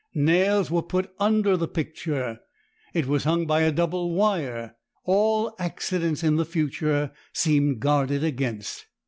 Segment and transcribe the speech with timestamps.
[0.15, 2.39] Nails were put under the picture;
[2.91, 4.75] it was hung by a double wire.
[5.03, 8.87] All accidents in the future seemed guarded against.